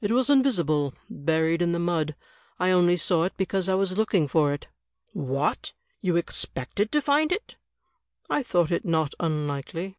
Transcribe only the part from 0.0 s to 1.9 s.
"It was invisible, buried in the